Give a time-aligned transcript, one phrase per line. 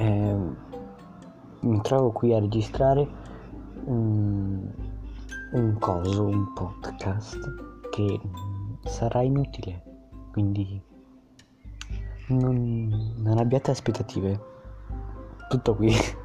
[0.00, 0.36] eh,
[1.60, 3.06] mi trovo qui a registrare
[3.84, 4.66] un,
[5.52, 7.38] un coso, un podcast
[7.90, 8.20] che
[8.84, 9.82] sarà inutile,
[10.32, 10.80] quindi
[12.28, 14.40] non, non abbiate aspettative.
[15.48, 15.92] Tutto qui.